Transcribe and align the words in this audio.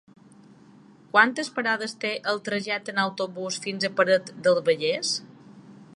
Quantes 1.11 1.51
parades 1.57 1.93
té 2.05 2.11
el 2.33 2.41
trajecte 2.49 2.95
en 2.95 3.03
autobús 3.03 3.61
fins 3.67 3.89
a 3.91 3.95
Parets 4.01 4.37
del 4.49 4.63
Vallès? 4.71 5.17